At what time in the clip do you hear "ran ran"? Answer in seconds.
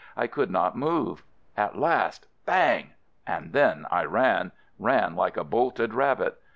4.05-5.15